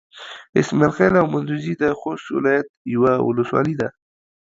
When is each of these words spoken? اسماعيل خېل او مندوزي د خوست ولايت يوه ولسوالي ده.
اسماعيل 0.61 0.93
خېل 0.95 1.13
او 1.21 1.25
مندوزي 1.33 1.73
د 1.81 1.83
خوست 1.99 2.27
ولايت 2.35 2.67
يوه 2.95 3.13
ولسوالي 3.27 3.75
ده. 3.81 3.87